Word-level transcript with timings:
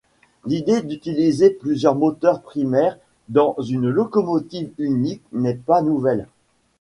L'idée 0.47 0.81
d'utiliser 0.81 1.51
plusieurs 1.51 1.93
moteurs 1.93 2.41
primaires 2.41 2.97
dans 3.29 3.55
une 3.61 3.87
locomotive 3.87 4.71
unique 4.79 5.21
n'est 5.31 5.53
pas 5.53 5.83
nouvelle. 5.83 6.25